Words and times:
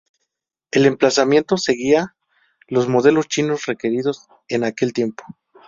El 0.71 0.87
emplazamiento 0.87 1.57
seguía 1.57 2.15
los 2.67 2.87
modelos 2.87 3.27
chinos 3.27 3.67
requeridos 3.67 4.27
en 4.47 4.63
aquel 4.63 4.93
tiempo. 4.93 5.23